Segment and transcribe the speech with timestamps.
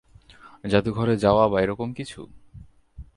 [0.63, 2.19] যাদুঘরে যাওয়া বা এরকম কিছু?